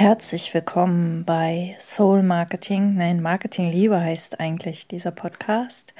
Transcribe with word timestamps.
Herzlich 0.00 0.54
willkommen 0.54 1.24
bei 1.24 1.74
Soul 1.80 2.22
Marketing. 2.22 2.94
Nein, 2.94 3.20
Marketing 3.20 3.72
Liebe 3.72 4.00
heißt 4.00 4.38
eigentlich 4.38 4.86
dieser 4.86 5.10
Podcast. 5.10 5.92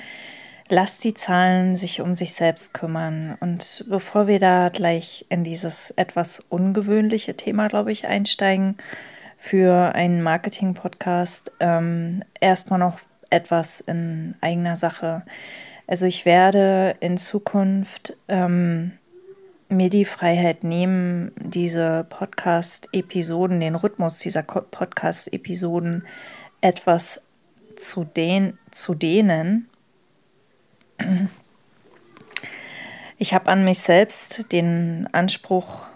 Lass 0.69 1.01
die 1.01 1.15
Zahlen 1.15 1.75
sich 1.75 2.01
um 2.01 2.15
sich 2.15 2.33
selbst 2.33 2.73
kümmern. 2.73 3.37
Und 3.41 3.85
bevor 3.89 4.29
wir 4.29 4.39
da 4.39 4.69
gleich 4.69 5.27
in 5.31 5.43
dieses 5.43 5.91
etwas 5.91 6.39
ungewöhnliche 6.39 7.37
Thema, 7.37 7.67
glaube 7.67 7.91
ich, 7.91 8.07
einsteigen 8.07 8.77
für 9.37 9.97
einen 9.97 10.23
Marketing-Podcast, 10.23 11.51
ähm, 11.59 12.23
erstmal 12.39 12.79
noch 12.79 13.01
etwas 13.31 13.81
in 13.81 14.37
eigener 14.41 14.77
Sache. 14.77 15.25
Also 15.89 16.07
ich 16.07 16.25
werde 16.25 16.95
in 17.01 17.19
Zukunft 17.19 18.17
ähm, 18.29 18.93
mir 19.69 19.91
die 19.91 20.05
Freiheit 20.05 20.65
nehmen, 20.65 21.33
diese 21.37 22.07
Podcast-Episoden, 22.09 23.61
den 23.61 23.75
Rhythmus 23.75 24.19
dieser 24.19 24.43
Podcast-Episoden 24.43 26.07
etwas 26.61 27.21
zu, 27.77 28.05
den, 28.05 28.59
zu 28.71 28.95
dehnen. 28.95 29.69
Ich 33.19 33.35
habe 33.35 33.51
an 33.51 33.65
mich 33.65 33.81
selbst 33.81 34.53
den 34.53 35.09
Anspruch 35.13 35.87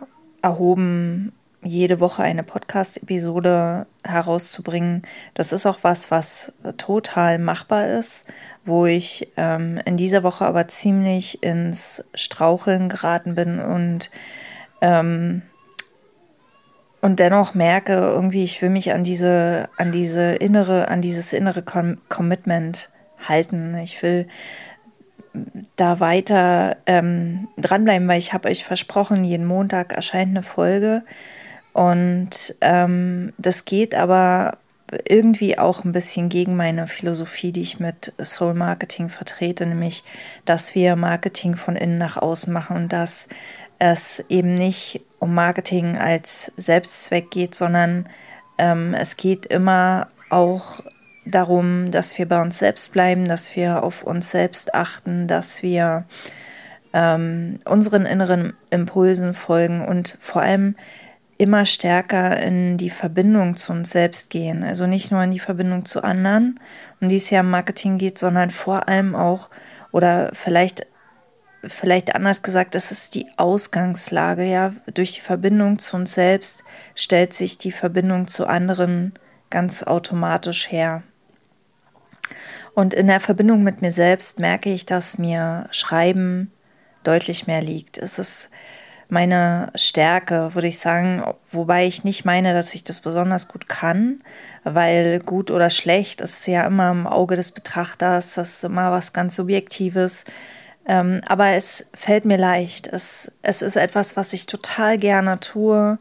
erhoben, 0.43 1.33
jede 1.63 2.01
Woche 2.01 2.23
eine 2.23 2.43
Podcast-Episode 2.43 3.87
herauszubringen. 4.05 5.03
Das 5.35 5.53
ist 5.53 5.67
auch 5.67 5.79
was, 5.83 6.11
was 6.11 6.53
total 6.77 7.39
machbar 7.39 7.87
ist, 7.87 8.27
wo 8.65 8.87
ich 8.87 9.29
ähm, 9.37 9.81
in 9.85 9.97
dieser 9.97 10.23
Woche 10.23 10.45
aber 10.45 10.69
ziemlich 10.69 11.43
ins 11.43 12.05
Straucheln 12.15 12.89
geraten 12.89 13.35
bin 13.35 13.61
und 13.61 14.11
ähm, 14.81 15.43
und 17.01 17.19
dennoch 17.19 17.55
merke 17.55 17.95
irgendwie, 17.95 18.45
ich 18.45 18.63
will 18.63 18.71
mich 18.71 18.93
an 18.93 19.03
diese, 19.03 19.69
an 19.77 19.91
diese 19.91 20.35
innere, 20.35 20.87
an 20.89 21.03
dieses 21.03 21.33
innere 21.33 21.63
Com 21.63 21.99
Commitment 22.09 22.91
halten. 23.19 23.77
Ich 23.79 24.01
will 24.05 24.29
da 25.75 25.99
weiter 25.99 26.77
ähm, 26.87 27.49
dranbleiben, 27.57 28.07
weil 28.07 28.21
ich 28.21 28.33
habe 28.33 28.49
euch 28.49 28.65
versprochen, 28.65 29.25
jeden 29.25 29.47
Montag 29.47 29.93
erscheint 29.93 30.31
eine 30.31 30.45
Folge. 30.45 31.03
Und 31.73 32.55
ähm, 32.61 33.33
das 33.39 33.65
geht 33.65 33.95
aber 33.95 34.59
irgendwie 35.09 35.59
auch 35.59 35.85
ein 35.85 35.93
bisschen 35.93 36.29
gegen 36.29 36.55
meine 36.57 36.87
Philosophie, 36.87 37.53
die 37.53 37.63
ich 37.63 37.81
mit 37.81 38.13
Soul 38.23 38.55
Marketing 38.55 39.09
vertrete, 39.09 39.65
nämlich, 39.65 40.05
dass 40.45 40.75
wir 40.75 40.97
Marketing 40.97 41.57
von 41.57 41.77
innen 41.77 41.99
nach 41.99 42.17
außen 42.17 42.53
machen 42.53 42.77
und 42.77 42.93
dass 42.93 43.29
es 43.79 44.23
eben 44.29 44.55
nicht 44.55 45.01
um 45.19 45.35
Marketing 45.35 45.97
als 45.97 46.53
Selbstzweck 46.57 47.31
geht, 47.31 47.55
sondern 47.55 48.07
ähm, 48.59 48.95
es 48.95 49.17
geht 49.17 49.47
immer 49.47 50.09
auch 50.29 50.81
darum, 51.25 51.91
dass 51.91 52.19
wir 52.19 52.29
bei 52.29 52.41
uns 52.41 52.59
selbst 52.59 52.93
bleiben, 52.93 53.25
dass 53.25 53.57
wir 53.57 53.83
auf 53.83 54.03
uns 54.03 54.31
selbst 54.31 54.75
achten, 54.75 55.27
dass 55.27 55.63
wir 55.63 56.05
ähm, 56.93 57.61
unseren 57.65 58.07
inneren 58.07 58.55
Impulsen 58.71 59.35
folgen 59.35 59.87
und 59.87 60.19
vor 60.21 60.43
allem 60.43 60.77
immer 61.43 61.67
stärker 61.67 62.41
in 62.41 62.77
die 62.79 62.89
Verbindung 62.89 63.57
zu 63.57 63.73
uns 63.73 63.91
selbst 63.91 64.31
gehen. 64.31 64.63
Also 64.63 64.87
nicht 64.87 65.11
nur 65.11 65.25
in 65.25 65.33
die 65.33 65.41
Verbindung 65.41 65.85
zu 65.85 66.05
anderen, 66.05 66.61
um 67.01 67.09
die 67.09 67.17
es 67.17 67.31
ja 67.31 67.41
im 67.41 67.51
Marketing 67.51 67.99
geht, 67.99 68.17
sondern 68.17 68.51
vor 68.51 68.87
allem 68.87 69.17
auch, 69.17 69.51
oder 69.91 70.31
vielleicht, 70.35 70.87
vielleicht 71.65 72.15
anders 72.15 72.43
gesagt, 72.43 72.77
das 72.77 72.93
ist 72.93 73.17
die 73.17 73.27
Ausgangslage, 73.39 74.45
ja. 74.45 74.73
Durch 74.95 75.15
die 75.15 75.21
Verbindung 75.21 75.81
zu 75.81 75.97
uns 75.97 76.15
selbst 76.15 76.63
stellt 76.95 77.35
sich 77.35 77.59
die 77.59 77.73
Verbindung 77.73 78.29
zu 78.29 78.47
anderen 78.47 79.15
ganz 79.51 79.83
automatisch 79.83 80.71
her. 80.71 81.03
Und 82.75 82.95
in 82.95 83.09
der 83.09 83.21
Verbindung 83.21 83.65
mit 83.65 83.83
mir 83.83 83.91
selbst 83.91 84.39
merke 84.39 84.73
ich, 84.73 84.87
dass 84.87 85.19
mir 85.19 85.67
Schreiben 85.73 86.53
deutlich 87.03 87.49
mehr 87.49 87.63
liegt. 87.63 87.99
Es 87.99 88.21
ist 88.21 88.51
meine 89.13 89.71
Stärke, 89.75 90.55
würde 90.55 90.69
ich 90.69 90.79
sagen, 90.79 91.23
wobei 91.51 91.87
ich 91.87 92.03
nicht 92.03 92.25
meine, 92.25 92.55
dass 92.55 92.75
ich 92.75 92.83
das 92.83 93.01
besonders 93.01 93.47
gut 93.47 93.69
kann, 93.69 94.23
weil 94.65 95.19
gut 95.21 95.51
oder 95.51 95.69
schlecht 95.69 96.23
ist 96.23 96.47
ja 96.47 96.67
immer 96.67 96.91
im 96.91 97.07
Auge 97.07 97.37
des 97.37 97.53
Betrachters, 97.53 98.35
das 98.35 98.55
ist 98.55 98.65
immer 98.65 98.91
was 98.91 99.13
ganz 99.13 99.37
Subjektives. 99.37 100.25
Ähm, 100.87 101.21
aber 101.27 101.51
es 101.51 101.87
fällt 101.95 102.25
mir 102.25 102.39
leicht. 102.39 102.87
Es, 102.87 103.31
es 103.43 103.61
ist 103.61 103.77
etwas, 103.77 104.17
was 104.17 104.33
ich 104.33 104.47
total 104.47 104.97
gerne 104.97 105.39
tue, 105.41 105.99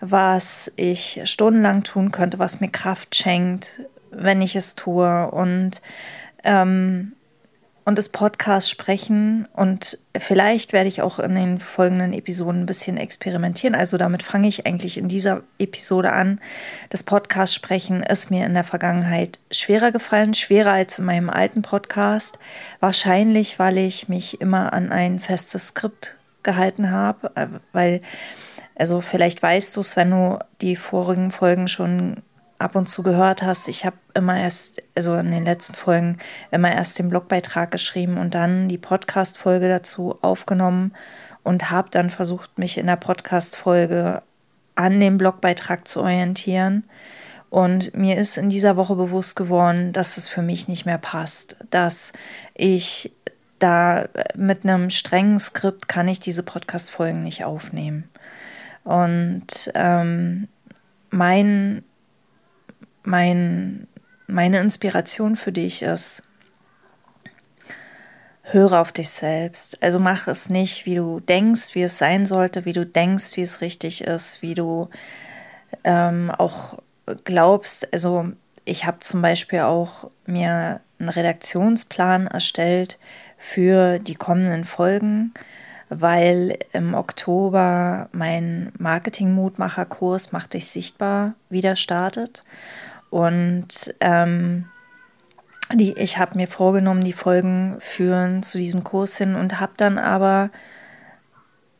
was 0.00 0.70
ich 0.76 1.20
stundenlang 1.24 1.82
tun 1.82 2.12
könnte, 2.12 2.38
was 2.38 2.60
mir 2.60 2.70
Kraft 2.70 3.16
schenkt, 3.16 3.82
wenn 4.12 4.40
ich 4.40 4.54
es 4.54 4.76
tue. 4.76 5.30
Und 5.32 5.82
ähm, 6.44 7.12
und 7.84 7.98
das 7.98 8.08
Podcast 8.08 8.70
sprechen 8.70 9.48
und 9.54 9.98
vielleicht 10.16 10.72
werde 10.72 10.88
ich 10.88 11.02
auch 11.02 11.18
in 11.18 11.34
den 11.34 11.58
folgenden 11.58 12.12
Episoden 12.12 12.62
ein 12.62 12.66
bisschen 12.66 12.96
experimentieren. 12.96 13.74
Also 13.74 13.98
damit 13.98 14.22
fange 14.22 14.48
ich 14.48 14.66
eigentlich 14.66 14.98
in 14.98 15.08
dieser 15.08 15.42
Episode 15.58 16.12
an. 16.12 16.40
Das 16.90 17.02
Podcast 17.02 17.54
sprechen 17.54 18.02
ist 18.02 18.30
mir 18.30 18.46
in 18.46 18.54
der 18.54 18.64
Vergangenheit 18.64 19.40
schwerer 19.50 19.90
gefallen, 19.90 20.34
schwerer 20.34 20.72
als 20.72 20.98
in 20.98 21.04
meinem 21.04 21.28
alten 21.28 21.62
Podcast. 21.62 22.38
Wahrscheinlich, 22.78 23.58
weil 23.58 23.78
ich 23.78 24.08
mich 24.08 24.40
immer 24.40 24.72
an 24.72 24.92
ein 24.92 25.18
festes 25.18 25.68
Skript 25.68 26.18
gehalten 26.44 26.90
habe, 26.90 27.32
äh, 27.34 27.48
weil 27.72 28.00
also 28.74 29.00
vielleicht 29.00 29.42
weißt 29.42 29.76
du 29.76 29.80
es, 29.80 29.96
wenn 29.96 30.10
du 30.10 30.38
die 30.60 30.76
vorigen 30.76 31.30
Folgen 31.30 31.68
schon 31.68 32.22
ab 32.62 32.76
und 32.76 32.88
zu 32.88 33.02
gehört 33.02 33.42
hast, 33.42 33.68
ich 33.68 33.84
habe 33.84 33.96
immer 34.14 34.38
erst, 34.38 34.82
also 34.94 35.16
in 35.16 35.30
den 35.30 35.44
letzten 35.44 35.74
Folgen, 35.74 36.18
immer 36.50 36.72
erst 36.72 36.98
den 36.98 37.08
Blogbeitrag 37.08 37.70
geschrieben 37.70 38.18
und 38.18 38.34
dann 38.34 38.68
die 38.68 38.78
Podcast-Folge 38.78 39.68
dazu 39.68 40.18
aufgenommen 40.22 40.92
und 41.42 41.70
habe 41.70 41.88
dann 41.90 42.10
versucht, 42.10 42.58
mich 42.58 42.78
in 42.78 42.86
der 42.86 42.96
Podcast-Folge 42.96 44.22
an 44.74 45.00
dem 45.00 45.18
Blogbeitrag 45.18 45.86
zu 45.86 46.00
orientieren. 46.00 46.84
Und 47.50 47.94
mir 47.94 48.16
ist 48.16 48.38
in 48.38 48.48
dieser 48.48 48.76
Woche 48.76 48.96
bewusst 48.96 49.36
geworden, 49.36 49.92
dass 49.92 50.16
es 50.16 50.28
für 50.28 50.40
mich 50.40 50.68
nicht 50.68 50.86
mehr 50.86 50.98
passt, 50.98 51.56
dass 51.70 52.12
ich 52.54 53.12
da 53.58 54.08
mit 54.34 54.64
einem 54.64 54.90
strengen 54.90 55.38
Skript 55.38 55.86
kann 55.86 56.08
ich 56.08 56.18
diese 56.18 56.42
Podcast-Folgen 56.42 57.22
nicht 57.22 57.44
aufnehmen. 57.44 58.08
Und 58.84 59.70
ähm, 59.74 60.48
mein 61.10 61.84
mein, 63.02 63.86
meine 64.26 64.60
Inspiration 64.60 65.36
für 65.36 65.52
dich 65.52 65.82
ist, 65.82 66.28
höre 68.42 68.80
auf 68.80 68.92
dich 68.92 69.08
selbst. 69.08 69.82
Also 69.82 69.98
mach 69.98 70.26
es 70.26 70.50
nicht, 70.50 70.86
wie 70.86 70.96
du 70.96 71.20
denkst, 71.20 71.74
wie 71.74 71.82
es 71.82 71.98
sein 71.98 72.26
sollte, 72.26 72.64
wie 72.64 72.72
du 72.72 72.84
denkst, 72.84 73.36
wie 73.36 73.42
es 73.42 73.60
richtig 73.60 74.04
ist, 74.04 74.42
wie 74.42 74.54
du 74.54 74.88
ähm, 75.84 76.30
auch 76.30 76.78
glaubst. 77.24 77.92
Also 77.92 78.32
ich 78.64 78.84
habe 78.84 79.00
zum 79.00 79.22
Beispiel 79.22 79.60
auch 79.60 80.10
mir 80.26 80.80
einen 80.98 81.08
Redaktionsplan 81.08 82.26
erstellt 82.26 82.98
für 83.38 83.98
die 83.98 84.14
kommenden 84.14 84.64
Folgen, 84.64 85.34
weil 85.88 86.58
im 86.72 86.94
Oktober 86.94 88.08
mein 88.12 88.72
Marketing-Mutmacher-Kurs 88.78 90.32
Mach 90.32 90.46
dich 90.46 90.66
sichtbar 90.66 91.34
wieder 91.50 91.76
startet. 91.76 92.44
Und 93.12 93.94
ähm, 94.00 94.64
die, 95.70 95.92
ich 95.98 96.16
habe 96.16 96.34
mir 96.34 96.48
vorgenommen, 96.48 97.02
die 97.02 97.12
Folgen 97.12 97.76
führen 97.78 98.42
zu 98.42 98.56
diesem 98.56 98.84
Kurs 98.84 99.18
hin 99.18 99.34
und 99.34 99.60
habe 99.60 99.74
dann 99.76 99.98
aber 99.98 100.48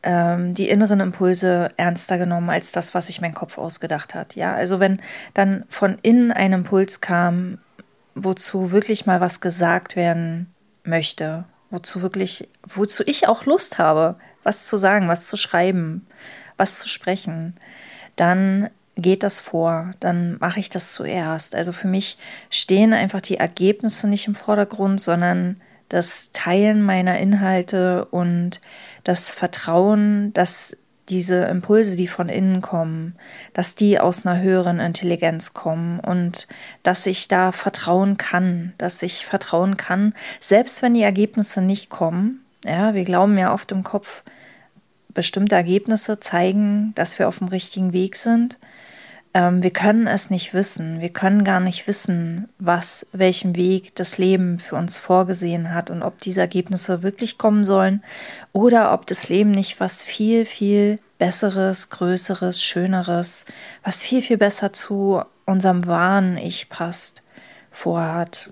ähm, 0.02 0.52
die 0.52 0.68
inneren 0.68 1.00
Impulse 1.00 1.70
ernster 1.78 2.18
genommen 2.18 2.50
als 2.50 2.70
das, 2.70 2.92
was 2.92 3.06
sich 3.06 3.22
mein 3.22 3.32
Kopf 3.32 3.56
ausgedacht 3.56 4.14
hat. 4.14 4.36
Ja, 4.36 4.52
also 4.52 4.78
wenn 4.78 5.00
dann 5.32 5.64
von 5.70 5.96
innen 6.02 6.32
ein 6.32 6.52
Impuls 6.52 7.00
kam, 7.00 7.56
wozu 8.14 8.70
wirklich 8.70 9.06
mal 9.06 9.22
was 9.22 9.40
gesagt 9.40 9.96
werden 9.96 10.52
möchte, 10.84 11.44
wozu 11.70 12.02
wirklich, 12.02 12.50
wozu 12.74 13.04
ich 13.06 13.26
auch 13.26 13.46
Lust 13.46 13.78
habe, 13.78 14.16
was 14.42 14.66
zu 14.66 14.76
sagen, 14.76 15.08
was 15.08 15.28
zu 15.28 15.38
schreiben, 15.38 16.06
was 16.58 16.78
zu 16.78 16.90
sprechen, 16.90 17.54
dann 18.16 18.68
geht 18.96 19.22
das 19.22 19.40
vor, 19.40 19.92
dann 20.00 20.36
mache 20.38 20.60
ich 20.60 20.70
das 20.70 20.92
zuerst. 20.92 21.54
Also 21.54 21.72
für 21.72 21.88
mich 21.88 22.18
stehen 22.50 22.92
einfach 22.92 23.20
die 23.20 23.38
Ergebnisse 23.38 24.08
nicht 24.08 24.26
im 24.26 24.34
Vordergrund, 24.34 25.00
sondern 25.00 25.60
das 25.88 26.30
Teilen 26.32 26.82
meiner 26.82 27.18
Inhalte 27.18 28.06
und 28.06 28.60
das 29.04 29.30
Vertrauen, 29.30 30.32
dass 30.32 30.76
diese 31.08 31.44
Impulse, 31.44 31.96
die 31.96 32.08
von 32.08 32.28
innen 32.28 32.62
kommen, 32.62 33.16
dass 33.52 33.74
die 33.74 33.98
aus 33.98 34.24
einer 34.24 34.40
höheren 34.40 34.80
Intelligenz 34.80 35.52
kommen 35.52 36.00
und 36.00 36.46
dass 36.82 37.06
ich 37.06 37.28
da 37.28 37.52
vertrauen 37.52 38.16
kann, 38.16 38.72
dass 38.78 39.02
ich 39.02 39.26
vertrauen 39.26 39.76
kann, 39.76 40.14
selbst 40.40 40.80
wenn 40.82 40.94
die 40.94 41.02
Ergebnisse 41.02 41.60
nicht 41.60 41.90
kommen. 41.90 42.44
Ja, 42.64 42.94
wir 42.94 43.04
glauben 43.04 43.36
ja 43.36 43.52
oft 43.52 43.72
im 43.72 43.82
Kopf, 43.82 44.22
bestimmte 45.14 45.54
Ergebnisse 45.54 46.20
zeigen, 46.20 46.92
dass 46.94 47.18
wir 47.18 47.28
auf 47.28 47.38
dem 47.38 47.48
richtigen 47.48 47.92
Weg 47.92 48.16
sind. 48.16 48.58
Ähm, 49.34 49.62
wir 49.62 49.70
können 49.70 50.06
es 50.06 50.30
nicht 50.30 50.52
wissen. 50.52 51.00
Wir 51.00 51.08
können 51.08 51.44
gar 51.44 51.60
nicht 51.60 51.86
wissen, 51.86 52.48
was, 52.58 53.06
welchen 53.12 53.56
Weg 53.56 53.94
das 53.94 54.18
Leben 54.18 54.58
für 54.58 54.76
uns 54.76 54.96
vorgesehen 54.96 55.72
hat 55.72 55.90
und 55.90 56.02
ob 56.02 56.20
diese 56.20 56.40
Ergebnisse 56.40 57.02
wirklich 57.02 57.38
kommen 57.38 57.64
sollen 57.64 58.02
oder 58.52 58.92
ob 58.92 59.06
das 59.06 59.28
Leben 59.28 59.50
nicht 59.50 59.80
was 59.80 60.02
viel, 60.02 60.44
viel 60.44 60.98
Besseres, 61.18 61.88
Größeres, 61.90 62.62
Schöneres, 62.62 63.46
was 63.84 64.02
viel, 64.02 64.22
viel 64.22 64.38
besser 64.38 64.72
zu 64.72 65.22
unserem 65.46 65.86
wahren 65.86 66.36
Ich 66.36 66.68
passt, 66.68 67.22
vorhat. 67.70 68.50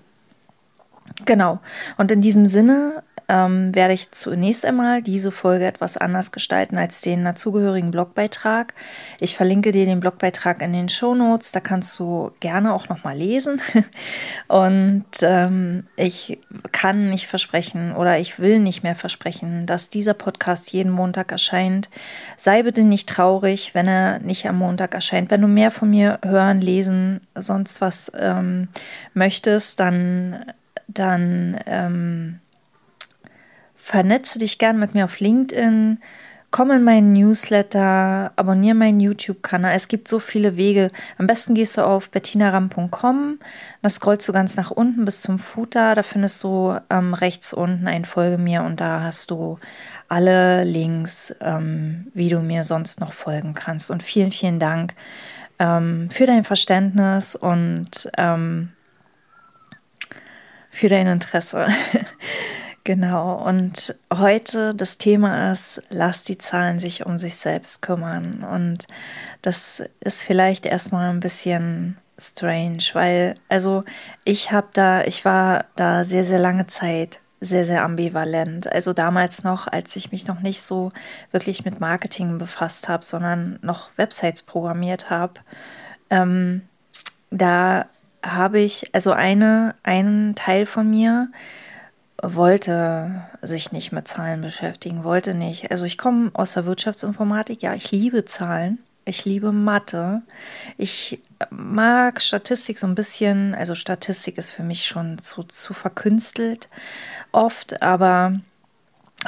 Genau. 1.25 1.59
Und 1.99 2.11
in 2.11 2.23
diesem 2.23 2.47
Sinne 2.47 3.03
ähm, 3.31 3.73
werde 3.77 3.95
ich 3.95 4.11
zunächst 4.11 4.65
einmal 4.65 5.03
diese 5.03 5.31
Folge 5.31 5.65
etwas 5.65 5.97
anders 5.97 6.33
gestalten 6.33 6.77
als 6.77 7.01
den 7.01 7.25
dazugehörigen 7.25 7.93
Blogbeitrag. 7.93 8.75
Ich 9.21 9.37
verlinke 9.37 9.71
dir 9.71 9.85
den 9.85 10.01
Blogbeitrag 10.01 10.61
in 10.61 10.73
den 10.73 10.89
Show 10.89 11.15
Notes, 11.15 11.53
da 11.53 11.61
kannst 11.61 11.97
du 12.01 12.33
gerne 12.41 12.75
auch 12.75 12.89
nochmal 12.89 13.17
lesen. 13.17 13.63
Und 14.49 15.05
ähm, 15.23 15.87
ich 15.95 16.41
kann 16.73 17.09
nicht 17.09 17.29
versprechen 17.29 17.95
oder 17.95 18.19
ich 18.19 18.41
will 18.41 18.59
nicht 18.59 18.83
mehr 18.83 18.97
versprechen, 18.97 19.65
dass 19.65 19.91
dieser 19.91 20.15
Podcast 20.15 20.73
jeden 20.73 20.91
Montag 20.91 21.31
erscheint. 21.31 21.89
Sei 22.37 22.65
bitte 22.65 22.83
nicht 22.83 23.09
traurig, 23.09 23.77
wenn 23.77 23.87
er 23.87 24.19
nicht 24.19 24.49
am 24.49 24.59
Montag 24.59 24.93
erscheint. 24.93 25.31
Wenn 25.31 25.43
du 25.43 25.49
mehr 25.49 25.71
von 25.71 25.89
mir 25.89 26.19
hören, 26.25 26.61
lesen, 26.61 27.21
sonst 27.37 27.81
was 27.81 28.11
ähm, 28.19 28.67
möchtest, 29.15 29.79
dann 29.79 30.47
dann 30.93 31.61
ähm, 31.67 32.41
vernetze 33.83 34.39
dich 34.39 34.59
gern 34.59 34.79
mit 34.79 34.95
mir 34.95 35.05
auf 35.05 35.21
LinkedIn, 35.21 35.99
komm 36.51 36.71
in 36.73 36.83
meinen 36.83 37.13
Newsletter, 37.13 38.33
abonniere 38.37 38.75
meinen 38.75 39.01
YouTube-Kanal. 39.01 39.75
Es 39.75 39.89
gibt 39.89 40.09
so 40.09 40.19
viele 40.19 40.57
Wege. 40.57 40.91
Am 41.19 41.27
besten 41.27 41.55
gehst 41.55 41.77
du 41.77 41.83
auf 41.83 42.11
bettinaram.com, 42.11 43.39
dann 43.83 43.91
scrollst 43.91 44.29
du 44.29 44.33
ganz 44.33 44.57
nach 44.57 44.71
unten 44.71 45.05
bis 45.05 45.21
zum 45.23 45.39
Footer. 45.39 45.95
Da 45.95 46.03
findest 46.03 46.43
du 46.43 46.77
ähm, 46.91 47.15
rechts 47.15 47.53
unten 47.53 47.87
ein 47.87 48.05
Folge 48.05 48.39
mir 48.39 48.63
und 48.63 48.81
da 48.81 49.03
hast 49.03 49.31
du 49.31 49.59
alle 50.09 50.65
Links, 50.65 51.35
ähm, 51.41 52.09
wie 52.15 52.29
du 52.29 52.41
mir 52.41 52.65
sonst 52.65 53.01
noch 53.01 53.13
folgen 53.13 53.55
kannst. 53.55 53.91
Und 53.91 54.03
vielen, 54.03 54.33
vielen 54.33 54.59
Dank 54.59 54.95
ähm, 55.61 56.09
für 56.11 56.27
dein 56.27 56.43
Verständnis 56.43 57.37
und 57.37 58.11
ähm, 58.17 58.71
für 60.71 60.89
dein 60.89 61.07
Interesse. 61.07 61.67
Genau, 62.85 63.35
und 63.47 63.95
heute 64.13 64.75
das 64.75 64.97
Thema 64.97 65.53
ist, 65.53 65.83
lass 65.91 66.25
die 66.25 66.39
Zahlen 66.39 66.79
sich 66.79 67.05
um 67.05 67.19
sich 67.19 67.37
selbst 67.37 67.83
kümmern. 67.83 68.43
Und 68.43 68.87
das 69.43 69.83
ist 70.01 70.23
vielleicht 70.23 70.65
erstmal 70.65 71.11
ein 71.11 71.21
bisschen 71.21 71.99
strange, 72.19 72.83
weil, 72.95 73.35
also 73.49 73.85
ich 74.25 74.51
habe 74.51 74.69
da, 74.73 75.03
ich 75.05 75.25
war 75.25 75.67
da 75.77 76.05
sehr, 76.05 76.25
sehr 76.25 76.39
lange 76.39 76.67
Zeit 76.69 77.21
sehr, 77.41 77.65
sehr 77.65 77.85
ambivalent. 77.85 78.71
Also 78.71 78.93
damals 78.93 79.45
noch, 79.45 79.67
als 79.67 79.97
ich 79.97 80.13
mich 80.13 80.27
noch 80.27 80.41
nicht 80.41 80.63
so 80.63 80.93
wirklich 81.33 81.65
mit 81.65 81.81
Marketing 81.81 82.39
befasst 82.39 82.89
habe, 82.89 83.05
sondern 83.05 83.59
noch 83.63 83.91
Websites 83.97 84.43
programmiert 84.43 85.11
habe, 85.11 85.35
ähm, 86.11 86.63
da 87.31 87.87
habe 88.23 88.61
ich, 88.61 88.95
also 88.95 89.13
eine, 89.13 89.75
einen 89.83 90.35
Teil 90.35 90.67
von 90.67 90.91
mir, 90.91 91.29
wollte 92.23 93.23
sich 93.43 93.73
nicht 93.73 93.93
mit 93.93 94.09
Zahlen 94.09 94.41
beschäftigen, 94.41 95.05
wollte 95.05 95.35
nicht. 95.35 95.71
Also 95.71 95.85
ich 95.85 95.99
komme 95.99 96.31
aus 96.35 96.53
der 96.53 96.67
Wirtschaftsinformatik, 96.67 97.63
ja, 97.63 97.75
ich 97.75 97.91
liebe 97.91 98.25
Zahlen, 98.25 98.79
ich 99.05 99.25
liebe 99.25 99.53
Mathe, 99.53 100.23
ich 100.77 101.21
mag 101.51 102.21
Statistik 102.21 102.79
so 102.79 102.87
ein 102.87 102.95
bisschen, 102.95 103.55
also 103.55 103.75
Statistik 103.75 104.39
ist 104.39 104.51
für 104.51 104.63
mich 104.63 104.87
schon 104.87 105.19
zu, 105.19 105.43
zu 105.43 105.73
verkünstelt 105.73 106.69
oft, 107.33 107.83
aber 107.83 108.41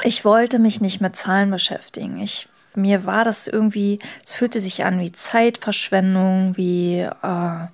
ich 0.03 0.25
wollte 0.25 0.59
mich 0.59 0.81
nicht 0.81 1.01
mit 1.01 1.15
Zahlen 1.15 1.49
beschäftigen. 1.51 2.19
Ich 2.19 2.47
mir 2.75 3.05
war 3.05 3.23
das 3.23 3.47
irgendwie, 3.47 3.99
es 4.23 4.33
fühlte 4.33 4.59
sich 4.59 4.83
an 4.83 4.99
wie 4.99 5.11
Zeitverschwendung, 5.11 6.57
wie 6.57 7.01
äh, 7.01 7.67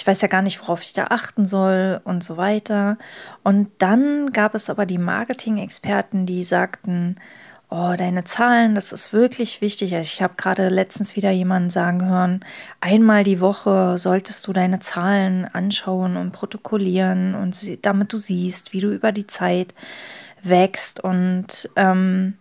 ich 0.00 0.06
weiß 0.06 0.22
ja 0.22 0.28
gar 0.28 0.40
nicht, 0.40 0.62
worauf 0.62 0.80
ich 0.80 0.94
da 0.94 1.08
achten 1.10 1.44
soll 1.44 2.00
und 2.04 2.24
so 2.24 2.38
weiter. 2.38 2.96
Und 3.44 3.68
dann 3.76 4.32
gab 4.32 4.54
es 4.54 4.70
aber 4.70 4.86
die 4.86 4.96
Marketing-Experten, 4.96 6.24
die 6.24 6.42
sagten, 6.42 7.16
oh, 7.68 7.92
deine 7.98 8.24
Zahlen, 8.24 8.74
das 8.74 8.92
ist 8.92 9.12
wirklich 9.12 9.60
wichtig. 9.60 9.94
Also 9.94 10.08
ich 10.14 10.22
habe 10.22 10.36
gerade 10.38 10.70
letztens 10.70 11.16
wieder 11.16 11.30
jemanden 11.30 11.68
sagen 11.68 12.08
hören, 12.08 12.42
einmal 12.80 13.24
die 13.24 13.40
Woche 13.40 13.98
solltest 13.98 14.46
du 14.46 14.54
deine 14.54 14.80
Zahlen 14.80 15.44
anschauen 15.44 16.16
und 16.16 16.32
protokollieren 16.32 17.34
und 17.34 17.54
sie, 17.54 17.78
damit 17.78 18.10
du 18.14 18.16
siehst, 18.16 18.72
wie 18.72 18.80
du 18.80 18.90
über 18.90 19.12
die 19.12 19.26
Zeit 19.26 19.74
wächst 20.42 21.04
und 21.04 21.68
ähm, 21.76 22.38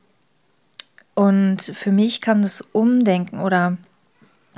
und 1.13 1.61
für 1.61 1.91
mich 1.91 2.21
kam 2.21 2.41
das 2.41 2.61
Umdenken 2.61 3.41
oder 3.41 3.77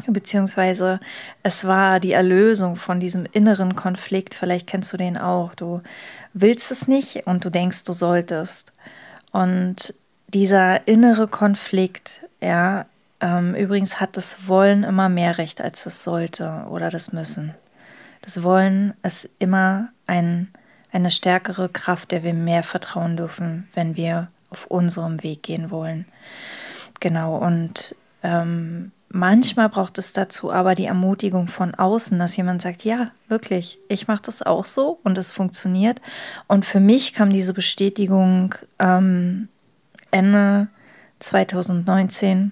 beziehungsweise 0.08 1.00
es 1.44 1.66
war 1.66 2.00
die 2.00 2.12
Erlösung 2.12 2.76
von 2.76 3.00
diesem 3.00 3.26
inneren 3.32 3.76
Konflikt. 3.76 4.36
Vielleicht 4.36 4.68
kennst 4.68 4.92
du 4.94 4.98
den 4.98 5.18
auch. 5.18 5.56
Du 5.56 5.82
willst 6.34 6.72
es 6.72 6.88
nicht 6.88 7.28
und 7.28 7.46
du 7.46 7.50
denkst, 7.50 7.84
du 7.84 7.94
solltest. 7.94 8.72
Und 9.32 9.94
dieser 10.28 10.88
innere 10.88 11.28
Konflikt, 11.28 12.22
ja, 12.42 12.86
ähm, 13.20 13.56
übrigens 13.56 14.00
hat 14.00 14.18
das 14.18 14.48
Wollen 14.48 14.84
immer 14.84 15.10
mehr 15.10 15.38
Recht 15.38 15.62
als 15.62 15.84
das 15.84 16.04
Sollte 16.04 16.66
oder 16.70 16.90
das 16.90 17.14
Müssen. 17.14 17.54
Das 18.22 18.44
Wollen 18.44 18.94
ist 19.04 19.30
immer 19.40 19.90
ein, 20.08 20.50
eine 20.92 21.12
stärkere 21.12 21.70
Kraft, 21.70 22.12
der 22.12 22.24
wir 22.24 22.34
mehr 22.34 22.64
vertrauen 22.64 23.18
dürfen, 23.18 23.68
wenn 23.74 23.96
wir 23.96 24.30
auf 24.50 24.66
unserem 24.68 25.24
Weg 25.24 25.44
gehen 25.44 25.72
wollen. 25.72 26.06
Genau, 27.00 27.38
und 27.38 27.96
ähm, 28.24 28.92
manchmal 29.12 29.70
braucht 29.70 29.98
es 29.98 30.14
dazu 30.14 30.52
aber 30.52 30.76
die 30.76 30.86
Ermutigung 30.86 31.48
von 31.48 31.76
außen, 31.76 32.18
dass 32.18 32.38
jemand 32.38 32.62
sagt, 32.62 32.84
ja, 32.84 33.12
wirklich, 33.28 33.80
ich 33.88 34.08
mache 34.08 34.24
das 34.24 34.42
auch 34.42 34.66
so 34.66 35.00
und 35.04 35.18
es 35.18 35.32
funktioniert. 35.32 36.02
Und 36.48 36.66
für 36.66 36.80
mich 36.80 37.14
kam 37.14 37.30
diese 37.30 37.54
Bestätigung 37.54 38.56
ähm, 38.80 39.50
Ende 40.12 40.68
2019. 41.20 42.52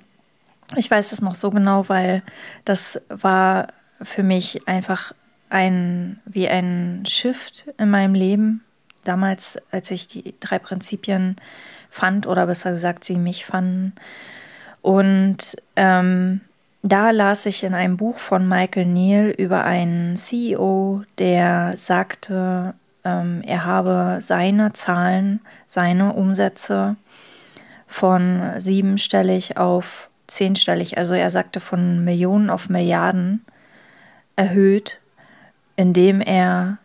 Ich 0.76 0.90
weiß 0.90 1.12
es 1.12 1.22
noch 1.22 1.36
so 1.36 1.52
genau, 1.52 1.90
weil 1.90 2.24
das 2.66 3.02
war 3.10 3.68
für 4.02 4.24
mich 4.24 4.68
einfach 4.68 5.14
ein 5.50 6.20
wie 6.26 6.48
ein 6.48 7.04
Shift 7.08 7.68
in 7.78 7.90
meinem 7.90 8.14
Leben. 8.14 8.64
Damals, 9.04 9.58
als 9.72 9.90
ich 9.92 10.08
die 10.08 10.36
drei 10.40 10.60
Prinzipien 10.60 11.38
fand 11.90 12.28
oder 12.28 12.46
besser 12.46 12.72
gesagt 12.72 13.04
sie 13.04 13.18
mich 13.18 13.46
fanden. 13.46 13.94
Und 14.82 15.58
ähm, 15.76 16.42
da 16.82 17.12
las 17.12 17.46
ich 17.46 17.64
in 17.64 17.74
einem 17.74 17.98
Buch 17.98 18.20
von 18.20 18.48
Michael 18.48 18.86
Neal 18.86 19.30
über 19.30 19.66
einen 19.66 20.16
CEO, 20.16 21.04
der 21.18 21.74
sagte, 21.76 22.74
ähm, 23.04 23.42
er 23.46 23.66
habe 23.66 24.20
seine 24.22 24.74
Zahlen, 24.74 25.42
seine 25.68 26.14
Umsätze 26.14 26.96
von 27.88 28.42
siebenstellig 28.58 29.58
auf 29.58 30.10
zehnstellig, 30.28 30.98
also 30.98 31.16
er 31.16 31.32
sagte 31.32 31.60
von 31.60 32.04
Millionen 32.04 32.50
auf 32.50 32.70
Milliarden 32.70 33.44
erhöht, 34.36 35.02
indem 35.76 36.22
er 36.22 36.78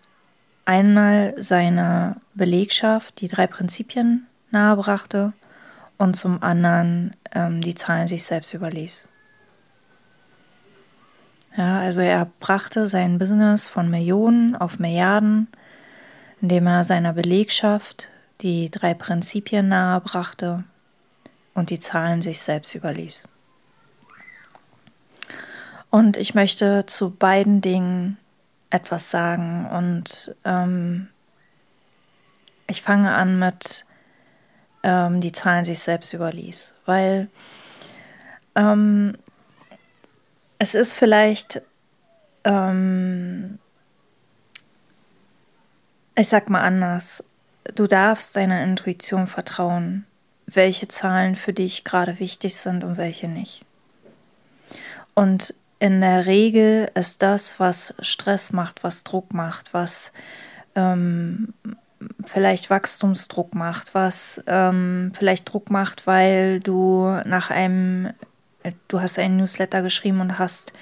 einmal 0.64 1.34
seine 1.36 2.16
Belegschaft, 2.34 3.20
die 3.20 3.28
drei 3.28 3.46
Prinzipien 3.46 4.26
nahebrachte 4.50 5.34
und 5.98 6.14
zum 6.16 6.42
anderen 6.42 7.14
ähm, 7.32 7.60
die 7.60 7.74
Zahlen 7.74 8.08
sich 8.08 8.24
selbst 8.24 8.54
überließ. 8.54 9.06
Ja, 11.56 11.80
also 11.80 12.00
er 12.00 12.26
brachte 12.40 12.88
sein 12.88 13.18
Business 13.18 13.66
von 13.66 13.88
Millionen 13.88 14.56
auf 14.56 14.78
Milliarden, 14.78 15.46
indem 16.40 16.66
er 16.66 16.84
seiner 16.84 17.12
Belegschaft 17.12 18.08
die 18.40 18.70
drei 18.70 18.94
Prinzipien 18.94 19.68
nahebrachte 19.68 20.64
und 21.54 21.70
die 21.70 21.78
Zahlen 21.78 22.22
sich 22.22 22.40
selbst 22.40 22.74
überließ. 22.74 23.28
Und 25.90 26.16
ich 26.16 26.34
möchte 26.34 26.86
zu 26.86 27.10
beiden 27.10 27.60
Dingen 27.60 28.18
etwas 28.70 29.12
sagen 29.12 29.66
und 29.66 30.34
ähm, 30.44 31.08
ich 32.66 32.82
fange 32.82 33.14
an 33.14 33.38
mit 33.38 33.86
ähm, 34.82 35.20
die 35.20 35.30
Zahlen 35.30 35.64
sich 35.64 35.78
selbst 35.78 36.12
überließ, 36.12 36.74
weil 36.84 37.28
ähm, 38.56 39.16
es 40.64 40.74
ist 40.74 40.94
vielleicht, 40.94 41.60
ähm, 42.44 43.58
ich 46.14 46.26
sag 46.26 46.48
mal 46.48 46.62
anders, 46.62 47.22
du 47.74 47.86
darfst 47.86 48.34
deiner 48.34 48.64
Intuition 48.64 49.26
vertrauen, 49.26 50.06
welche 50.46 50.88
Zahlen 50.88 51.36
für 51.36 51.52
dich 51.52 51.84
gerade 51.84 52.18
wichtig 52.18 52.56
sind 52.56 52.82
und 52.82 52.96
welche 52.96 53.28
nicht. 53.28 53.66
Und 55.12 55.52
in 55.80 56.00
der 56.00 56.24
Regel 56.24 56.90
ist 56.94 57.20
das, 57.20 57.60
was 57.60 57.94
Stress 58.00 58.50
macht, 58.50 58.82
was 58.82 59.04
Druck 59.04 59.34
macht, 59.34 59.74
was 59.74 60.14
ähm, 60.76 61.52
vielleicht 62.24 62.70
Wachstumsdruck 62.70 63.54
macht, 63.54 63.94
was 63.94 64.42
ähm, 64.46 65.12
vielleicht 65.14 65.52
Druck 65.52 65.70
macht, 65.70 66.06
weil 66.06 66.60
du 66.60 67.20
nach 67.26 67.50
einem, 67.50 68.14
du 68.88 69.00
hast 69.00 69.18
einen 69.18 69.36
Newsletter 69.36 69.82
geschrieben 69.82 70.20
und 70.20 70.38
hast 70.38 70.72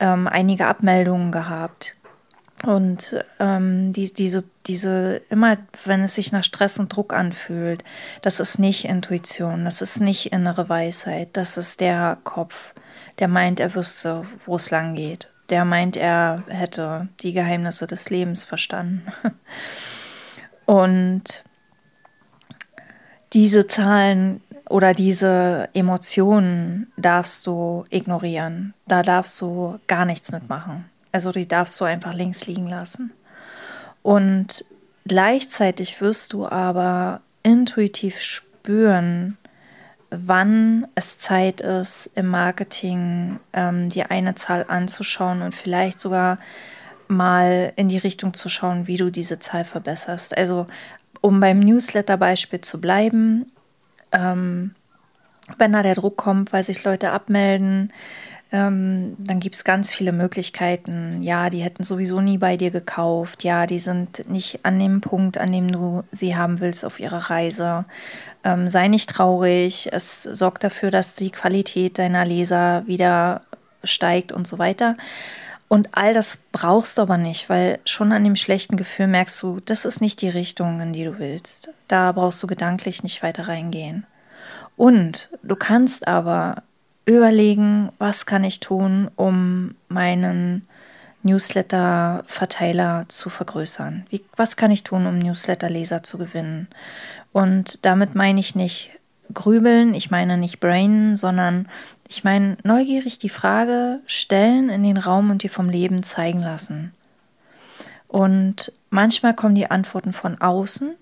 ähm, 0.00 0.26
einige 0.26 0.66
Abmeldungen 0.66 1.32
gehabt. 1.32 1.96
Und 2.64 3.24
ähm, 3.38 3.92
die, 3.92 4.12
diese, 4.12 4.44
diese, 4.66 5.22
immer 5.30 5.58
wenn 5.84 6.02
es 6.02 6.16
sich 6.16 6.32
nach 6.32 6.42
Stress 6.42 6.78
und 6.78 6.88
Druck 6.88 7.12
anfühlt, 7.12 7.84
das 8.22 8.40
ist 8.40 8.58
nicht 8.58 8.84
Intuition, 8.84 9.64
das 9.64 9.80
ist 9.80 10.00
nicht 10.00 10.32
innere 10.32 10.68
Weisheit, 10.68 11.28
das 11.34 11.56
ist 11.56 11.80
der 11.80 12.18
Kopf, 12.24 12.56
der 13.20 13.28
meint, 13.28 13.60
er 13.60 13.74
wüsste, 13.74 14.26
wo 14.44 14.56
es 14.56 14.70
lang 14.70 14.94
geht. 14.94 15.28
Der 15.50 15.64
meint, 15.64 15.96
er 15.96 16.42
hätte 16.48 17.08
die 17.20 17.32
Geheimnisse 17.32 17.86
des 17.86 18.10
Lebens 18.10 18.44
verstanden. 18.44 19.06
Und 20.66 21.44
diese 23.32 23.66
Zahlen 23.66 24.42
oder 24.68 24.94
diese 24.94 25.68
Emotionen 25.72 26.92
darfst 26.96 27.46
du 27.46 27.84
ignorieren. 27.90 28.74
Da 28.86 29.02
darfst 29.02 29.40
du 29.40 29.78
gar 29.86 30.04
nichts 30.04 30.30
mitmachen. 30.30 30.84
Also 31.12 31.32
die 31.32 31.48
darfst 31.48 31.80
du 31.80 31.84
einfach 31.84 32.12
links 32.12 32.46
liegen 32.46 32.68
lassen. 32.68 33.12
Und 34.02 34.64
gleichzeitig 35.06 36.00
wirst 36.00 36.32
du 36.32 36.46
aber 36.46 37.20
intuitiv 37.42 38.20
spüren, 38.20 39.38
wann 40.10 40.86
es 40.94 41.18
Zeit 41.18 41.60
ist, 41.60 42.10
im 42.14 42.28
Marketing 42.28 43.40
ähm, 43.52 43.88
die 43.88 44.04
eine 44.04 44.34
Zahl 44.34 44.64
anzuschauen 44.68 45.42
und 45.42 45.54
vielleicht 45.54 46.00
sogar 46.00 46.38
mal 47.08 47.72
in 47.76 47.88
die 47.88 47.98
Richtung 47.98 48.34
zu 48.34 48.48
schauen, 48.48 48.86
wie 48.86 48.96
du 48.96 49.10
diese 49.10 49.38
Zahl 49.38 49.64
verbesserst. 49.64 50.36
Also 50.36 50.66
um 51.20 51.40
beim 51.40 51.58
Newsletter-Beispiel 51.60 52.60
zu 52.60 52.80
bleiben, 52.80 53.50
ähm, 54.12 54.74
wenn 55.56 55.72
da 55.72 55.82
der 55.82 55.94
Druck 55.94 56.16
kommt, 56.16 56.52
weil 56.52 56.62
sich 56.62 56.84
Leute 56.84 57.10
abmelden, 57.10 57.92
ähm, 58.50 59.14
dann 59.18 59.40
gibt 59.40 59.56
es 59.56 59.64
ganz 59.64 59.92
viele 59.92 60.12
Möglichkeiten. 60.12 61.22
Ja, 61.22 61.50
die 61.50 61.62
hätten 61.62 61.84
sowieso 61.84 62.20
nie 62.20 62.38
bei 62.38 62.56
dir 62.56 62.70
gekauft. 62.70 63.44
Ja, 63.44 63.66
die 63.66 63.78
sind 63.78 64.28
nicht 64.30 64.64
an 64.64 64.78
dem 64.78 65.00
Punkt, 65.00 65.36
an 65.36 65.52
dem 65.52 65.70
du 65.70 66.02
sie 66.12 66.36
haben 66.36 66.60
willst 66.60 66.84
auf 66.84 66.98
ihrer 66.98 67.30
Reise. 67.30 67.84
Ähm, 68.44 68.68
sei 68.68 68.88
nicht 68.88 69.10
traurig. 69.10 69.90
Es 69.92 70.22
sorgt 70.22 70.64
dafür, 70.64 70.90
dass 70.90 71.14
die 71.14 71.30
Qualität 71.30 71.98
deiner 71.98 72.24
Leser 72.24 72.84
wieder 72.86 73.42
steigt 73.84 74.32
und 74.32 74.46
so 74.46 74.58
weiter. 74.58 74.96
Und 75.68 75.90
all 75.92 76.14
das 76.14 76.38
brauchst 76.50 76.96
du 76.96 77.02
aber 77.02 77.18
nicht, 77.18 77.50
weil 77.50 77.78
schon 77.84 78.12
an 78.12 78.24
dem 78.24 78.36
schlechten 78.36 78.76
Gefühl 78.76 79.06
merkst 79.06 79.42
du, 79.42 79.60
das 79.60 79.84
ist 79.84 80.00
nicht 80.00 80.22
die 80.22 80.30
Richtung, 80.30 80.80
in 80.80 80.94
die 80.94 81.04
du 81.04 81.18
willst. 81.18 81.70
Da 81.88 82.12
brauchst 82.12 82.42
du 82.42 82.46
gedanklich 82.46 83.02
nicht 83.02 83.22
weiter 83.22 83.48
reingehen. 83.48 84.06
Und 84.76 85.28
du 85.42 85.56
kannst 85.56 86.08
aber 86.08 86.62
überlegen, 87.04 87.90
was 87.98 88.26
kann 88.26 88.44
ich 88.44 88.60
tun, 88.60 89.10
um 89.16 89.74
meinen 89.88 90.66
Newsletter-Verteiler 91.22 93.06
zu 93.08 93.28
vergrößern? 93.28 94.06
Wie, 94.08 94.24
was 94.36 94.56
kann 94.56 94.70
ich 94.70 94.84
tun, 94.84 95.06
um 95.06 95.18
Newsletter-Leser 95.18 96.02
zu 96.02 96.16
gewinnen? 96.16 96.68
Und 97.32 97.84
damit 97.84 98.14
meine 98.14 98.40
ich 98.40 98.54
nicht 98.54 98.90
grübeln, 99.34 99.94
ich 99.94 100.10
meine 100.10 100.38
nicht 100.38 100.60
brainen, 100.60 101.16
sondern 101.16 101.68
ich 102.08 102.24
meine, 102.24 102.56
neugierig 102.64 103.18
die 103.18 103.28
Frage 103.28 104.00
stellen 104.06 104.70
in 104.70 104.82
den 104.82 104.96
Raum 104.96 105.30
und 105.30 105.42
dir 105.42 105.50
vom 105.50 105.68
Leben 105.68 106.02
zeigen 106.02 106.40
lassen. 106.40 106.92
Und 108.08 108.72
manchmal 108.88 109.34
kommen 109.34 109.54
die 109.54 109.70
Antworten 109.70 110.14
von 110.14 110.40
außen 110.40 110.94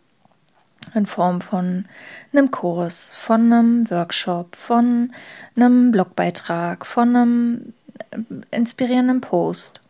in 0.95 1.07
Form 1.07 1.41
von 1.41 1.85
einem 2.33 2.51
Kurs, 2.51 3.15
von 3.19 3.53
einem 3.53 3.91
Workshop, 3.91 4.57
von 4.57 5.13
einem 5.55 5.93
Blogbeitrag, 5.93 6.85
von 6.85 7.15
einem 7.15 7.73
äh, 8.11 8.57
inspirierenden 8.57 9.21
Post. 9.21 9.83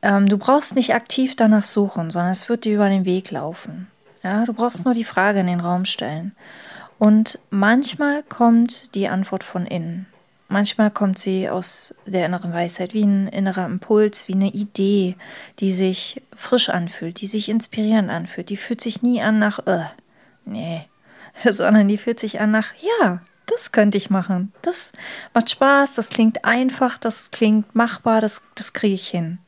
Ähm, 0.00 0.28
du 0.28 0.38
brauchst 0.38 0.74
nicht 0.74 0.94
aktiv 0.94 1.36
danach 1.36 1.64
suchen, 1.64 2.10
sondern 2.10 2.32
es 2.32 2.48
wird 2.48 2.64
dir 2.64 2.74
über 2.74 2.88
den 2.88 3.04
Weg 3.04 3.30
laufen. 3.30 3.88
Ja, 4.22 4.44
du 4.44 4.52
brauchst 4.54 4.84
nur 4.84 4.94
die 4.94 5.04
Frage 5.04 5.40
in 5.40 5.46
den 5.46 5.60
Raum 5.60 5.84
stellen. 5.84 6.32
Und 6.98 7.38
manchmal 7.50 8.22
kommt 8.22 8.94
die 8.94 9.08
Antwort 9.08 9.44
von 9.44 9.66
innen. 9.66 10.06
Manchmal 10.52 10.90
kommt 10.90 11.18
sie 11.18 11.48
aus 11.48 11.94
der 12.04 12.26
inneren 12.26 12.52
Weisheit, 12.52 12.92
wie 12.92 13.04
ein 13.04 13.26
innerer 13.26 13.64
Impuls, 13.64 14.28
wie 14.28 14.34
eine 14.34 14.50
Idee, 14.50 15.16
die 15.60 15.72
sich 15.72 16.20
frisch 16.36 16.68
anfühlt, 16.68 17.22
die 17.22 17.26
sich 17.26 17.48
inspirierend 17.48 18.10
anfühlt. 18.10 18.50
Die 18.50 18.58
fühlt 18.58 18.82
sich 18.82 19.00
nie 19.00 19.22
an 19.22 19.38
nach, 19.38 19.66
äh, 19.66 19.84
nee, 20.44 20.86
sondern 21.50 21.88
die 21.88 21.96
fühlt 21.96 22.20
sich 22.20 22.38
an 22.38 22.50
nach, 22.50 22.74
ja, 23.00 23.22
das 23.46 23.72
könnte 23.72 23.96
ich 23.96 24.10
machen. 24.10 24.52
Das 24.60 24.92
macht 25.32 25.48
Spaß, 25.48 25.94
das 25.94 26.10
klingt 26.10 26.44
einfach, 26.44 26.98
das 26.98 27.30
klingt 27.30 27.74
machbar, 27.74 28.20
das, 28.20 28.42
das 28.54 28.74
kriege 28.74 28.94
ich 28.94 29.08
hin. 29.08 29.38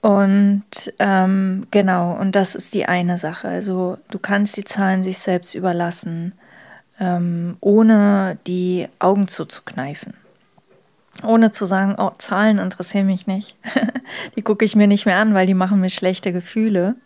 Und 0.00 0.62
ähm, 1.00 1.66
genau, 1.72 2.12
und 2.12 2.36
das 2.36 2.54
ist 2.54 2.72
die 2.72 2.86
eine 2.86 3.18
Sache. 3.18 3.48
Also 3.48 3.98
du 4.12 4.20
kannst 4.20 4.56
die 4.56 4.64
Zahlen 4.64 5.02
sich 5.02 5.18
selbst 5.18 5.56
überlassen 5.56 6.34
ähm, 7.00 7.56
ohne 7.60 8.38
die 8.46 8.88
Augen 8.98 9.28
zuzukneifen. 9.28 10.14
Ohne 11.24 11.52
zu 11.52 11.66
sagen, 11.66 11.96
oh, 11.98 12.12
Zahlen 12.18 12.58
interessieren 12.58 13.06
mich 13.06 13.26
nicht. 13.26 13.56
die 14.36 14.42
gucke 14.42 14.64
ich 14.64 14.76
mir 14.76 14.86
nicht 14.86 15.06
mehr 15.06 15.18
an, 15.18 15.34
weil 15.34 15.46
die 15.46 15.54
machen 15.54 15.80
mir 15.80 15.90
schlechte 15.90 16.32
Gefühle. 16.32 16.96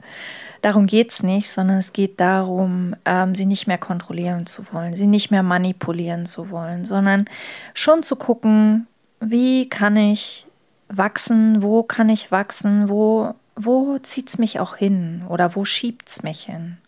Darum 0.63 0.87
geht 0.87 1.11
es 1.11 1.23
nicht, 1.23 1.51
sondern 1.51 1.79
es 1.79 1.93
geht 1.93 2.19
darum, 2.19 2.97
ähm, 3.05 3.35
sie 3.35 3.47
nicht 3.47 3.67
mehr 3.67 3.79
kontrollieren 3.79 4.47
zu 4.47 4.65
wollen, 4.73 4.95
sie 4.95 5.07
nicht 5.07 5.31
mehr 5.31 5.43
manipulieren 5.43 6.27
zu 6.27 6.51
wollen, 6.51 6.85
sondern 6.85 7.27
schon 7.75 8.03
zu 8.03 8.17
gucken, 8.17 8.87
wie 9.21 9.69
kann 9.69 9.97
ich 9.97 10.47
wachsen, 10.89 11.63
wo 11.63 11.83
kann 11.83 12.09
ich 12.09 12.33
wachsen, 12.33 12.89
wo, 12.89 13.35
wo 13.55 13.99
zieht 13.99 14.29
es 14.29 14.39
mich 14.39 14.61
auch 14.61 14.77
hin 14.77 15.23
oder 15.29 15.55
wo 15.57 15.65
schiebt 15.65 16.09
es 16.09 16.23
mich 16.23 16.45
hin. 16.45 16.79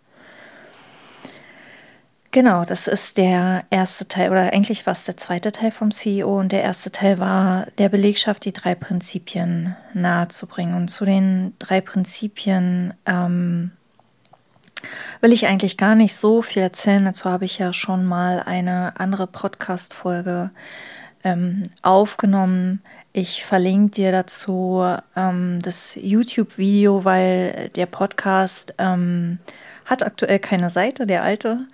Genau, 2.30 2.66
das 2.66 2.88
ist 2.88 3.16
der 3.16 3.64
erste 3.70 4.06
Teil 4.06 4.30
oder 4.30 4.52
eigentlich 4.52 4.84
war 4.84 4.92
es 4.92 5.04
der 5.04 5.16
zweite 5.16 5.50
Teil 5.50 5.70
vom 5.70 5.90
CEO 5.90 6.38
und 6.38 6.52
der 6.52 6.62
erste 6.62 6.92
Teil 6.92 7.18
war 7.18 7.66
der 7.78 7.88
Belegschaft 7.88 8.44
die 8.44 8.52
drei 8.52 8.74
Prinzipien 8.74 9.76
nahezubringen. 9.94 10.74
Und 10.74 10.88
zu 10.88 11.06
den 11.06 11.54
drei 11.58 11.80
Prinzipien 11.80 12.92
ähm, 13.06 13.70
will 15.22 15.32
ich 15.32 15.46
eigentlich 15.46 15.78
gar 15.78 15.94
nicht 15.94 16.14
so 16.16 16.42
viel 16.42 16.60
erzählen. 16.60 17.06
Dazu 17.06 17.30
habe 17.30 17.46
ich 17.46 17.58
ja 17.58 17.72
schon 17.72 18.04
mal 18.04 18.42
eine 18.44 19.00
andere 19.00 19.26
Podcast-Folge 19.26 20.50
ähm, 21.24 21.62
aufgenommen. 21.80 22.82
Ich 23.14 23.46
verlinke 23.46 23.92
dir 23.92 24.12
dazu 24.12 24.84
ähm, 25.16 25.60
das 25.62 25.96
YouTube-Video, 26.00 27.06
weil 27.06 27.70
der 27.74 27.86
Podcast 27.86 28.74
ähm, 28.76 29.38
hat 29.88 30.02
aktuell 30.02 30.38
keine 30.38 30.70
Seite, 30.70 31.06
der 31.06 31.22
alte. 31.22 31.66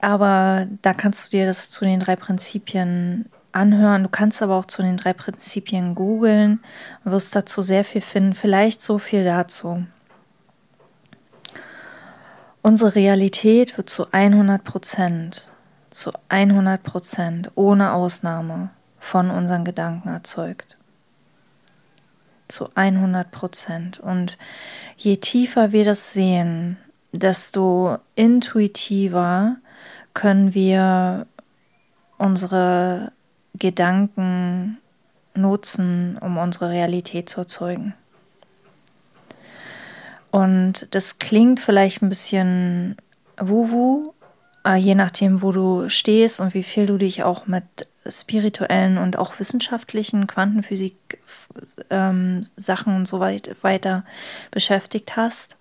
Aber 0.00 0.66
da 0.82 0.94
kannst 0.94 1.26
du 1.26 1.36
dir 1.36 1.46
das 1.46 1.70
zu 1.70 1.84
den 1.84 2.00
drei 2.00 2.16
Prinzipien 2.16 3.26
anhören. 3.52 4.02
Du 4.02 4.08
kannst 4.08 4.42
aber 4.42 4.56
auch 4.56 4.66
zu 4.66 4.82
den 4.82 4.96
drei 4.96 5.12
Prinzipien 5.12 5.94
googeln 5.94 6.60
wirst 7.04 7.34
dazu 7.34 7.62
sehr 7.62 7.84
viel 7.84 8.00
finden. 8.00 8.34
Vielleicht 8.34 8.82
so 8.82 8.98
viel 8.98 9.24
dazu. 9.24 9.84
Unsere 12.62 12.94
Realität 12.94 13.76
wird 13.76 13.90
zu 13.90 14.06
100 14.10 14.64
Prozent, 14.64 15.48
zu 15.90 16.12
100 16.28 16.82
Prozent, 16.82 17.50
ohne 17.54 17.92
Ausnahme, 17.92 18.70
von 18.98 19.30
unseren 19.30 19.64
Gedanken 19.64 20.08
erzeugt. 20.08 20.78
Zu 22.48 22.70
100 22.74 23.30
Prozent. 23.30 24.00
Und 24.00 24.38
je 24.96 25.16
tiefer 25.16 25.72
wir 25.72 25.84
das 25.84 26.14
sehen, 26.14 26.78
desto 27.14 27.98
intuitiver 28.14 29.56
können 30.14 30.54
wir 30.54 31.26
unsere 32.18 33.12
Gedanken 33.54 34.78
nutzen, 35.34 36.18
um 36.20 36.38
unsere 36.38 36.70
Realität 36.70 37.28
zu 37.28 37.40
erzeugen. 37.40 37.94
Und 40.30 40.88
das 40.90 41.18
klingt 41.18 41.60
vielleicht 41.60 42.02
ein 42.02 42.08
bisschen 42.08 42.96
wuhu, 43.38 44.12
äh, 44.66 44.76
je 44.76 44.94
nachdem, 44.94 45.42
wo 45.42 45.52
du 45.52 45.88
stehst 45.88 46.40
und 46.40 46.54
wie 46.54 46.64
viel 46.64 46.86
du 46.86 46.98
dich 46.98 47.22
auch 47.22 47.46
mit 47.46 47.64
spirituellen 48.08 48.98
und 48.98 49.18
auch 49.18 49.38
wissenschaftlichen 49.38 50.26
Quantenphysik 50.26 51.18
ähm, 51.90 52.46
Sachen 52.56 52.96
und 52.96 53.06
so 53.06 53.20
weit, 53.20 53.56
weiter 53.62 54.04
beschäftigt 54.50 55.16
hast. 55.16 55.56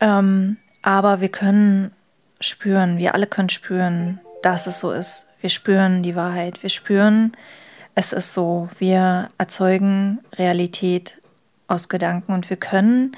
Ähm, 0.00 0.56
aber 0.82 1.20
wir 1.20 1.28
können 1.28 1.92
spüren, 2.40 2.98
wir 2.98 3.14
alle 3.14 3.26
können 3.26 3.48
spüren, 3.48 4.20
dass 4.42 4.66
es 4.66 4.80
so 4.80 4.92
ist. 4.92 5.28
Wir 5.40 5.50
spüren 5.50 6.02
die 6.02 6.16
Wahrheit. 6.16 6.62
Wir 6.62 6.70
spüren, 6.70 7.32
es 7.94 8.12
ist 8.12 8.32
so. 8.32 8.68
Wir 8.78 9.28
erzeugen 9.38 10.20
Realität 10.36 11.18
aus 11.68 11.88
Gedanken 11.88 12.32
und 12.32 12.48
wir 12.48 12.56
können 12.56 13.12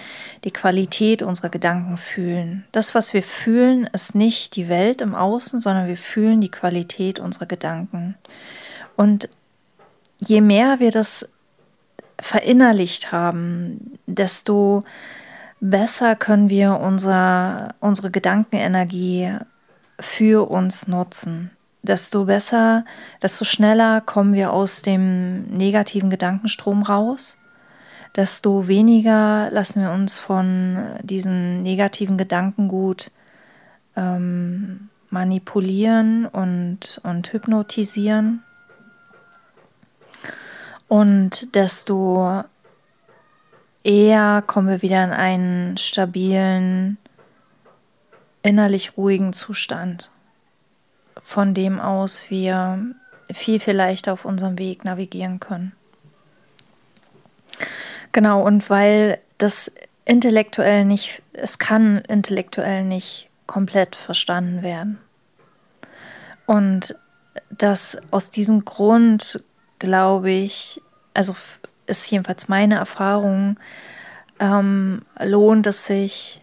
die 0.44 0.50
Qualität 0.50 1.22
unserer 1.22 1.50
Gedanken 1.50 1.96
fühlen. 1.96 2.64
Das, 2.72 2.94
was 2.94 3.14
wir 3.14 3.22
fühlen, 3.22 3.88
ist 3.92 4.14
nicht 4.14 4.56
die 4.56 4.68
Welt 4.68 5.00
im 5.00 5.14
Außen, 5.14 5.60
sondern 5.60 5.86
wir 5.86 5.96
fühlen 5.96 6.40
die 6.40 6.50
Qualität 6.50 7.20
unserer 7.20 7.46
Gedanken. 7.46 8.16
Und 8.96 9.28
je 10.18 10.40
mehr 10.40 10.80
wir 10.80 10.90
das 10.90 11.28
verinnerlicht 12.20 13.12
haben, 13.12 13.98
desto 14.06 14.84
besser 15.60 16.16
können 16.16 16.48
wir 16.48 16.80
unser, 16.80 17.74
unsere 17.80 18.10
Gedankenenergie 18.10 19.36
für 20.00 20.50
uns 20.50 20.88
nutzen. 20.88 21.50
Desto 21.82 22.26
besser, 22.26 22.84
desto 23.22 23.44
schneller 23.44 24.00
kommen 24.00 24.34
wir 24.34 24.52
aus 24.52 24.82
dem 24.82 25.44
negativen 25.44 26.10
Gedankenstrom 26.10 26.82
raus. 26.82 27.38
Desto 28.16 28.68
weniger 28.68 29.50
lassen 29.50 29.82
wir 29.82 29.92
uns 29.92 30.18
von 30.18 30.78
diesen 31.02 31.62
negativen 31.62 32.18
Gedankengut 32.18 33.12
ähm, 33.96 34.88
manipulieren 35.10 36.26
und, 36.26 37.00
und 37.02 37.32
hypnotisieren. 37.32 38.42
Und 40.88 41.54
desto 41.54 42.44
eher 43.84 44.42
kommen 44.46 44.68
wir 44.68 44.82
wieder 44.82 45.04
in 45.04 45.12
einen 45.12 45.76
stabilen, 45.76 46.98
innerlich 48.42 48.96
ruhigen 48.96 49.32
Zustand, 49.32 50.10
von 51.22 51.54
dem 51.54 51.80
aus 51.80 52.30
wir 52.30 52.78
viel, 53.32 53.60
viel 53.60 53.74
leichter 53.74 54.12
auf 54.12 54.24
unserem 54.24 54.58
Weg 54.58 54.84
navigieren 54.84 55.40
können. 55.40 55.72
Genau, 58.12 58.42
und 58.42 58.68
weil 58.70 59.20
das 59.38 59.70
intellektuell 60.04 60.84
nicht, 60.84 61.22
es 61.32 61.58
kann 61.58 61.98
intellektuell 61.98 62.84
nicht 62.84 63.28
komplett 63.46 63.94
verstanden 63.96 64.62
werden. 64.62 64.98
Und 66.46 66.96
dass 67.50 67.96
aus 68.10 68.30
diesem 68.30 68.64
Grund, 68.64 69.42
glaube 69.78 70.30
ich, 70.30 70.80
also 71.14 71.36
ist 71.90 72.10
jedenfalls 72.10 72.48
meine 72.48 72.76
Erfahrung, 72.76 73.58
ähm, 74.38 75.02
lohnt 75.18 75.66
es 75.66 75.86
sich, 75.86 76.40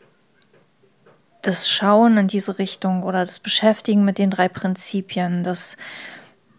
das 1.41 1.69
Schauen 1.69 2.17
in 2.17 2.27
diese 2.27 2.59
Richtung 2.59 3.03
oder 3.03 3.21
das 3.21 3.39
Beschäftigen 3.39 4.03
mit 4.03 4.17
den 4.17 4.29
drei 4.29 4.49
Prinzipien, 4.49 5.43
das 5.43 5.77